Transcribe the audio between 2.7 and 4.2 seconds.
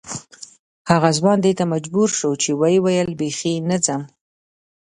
ویل بې خي نه ځم.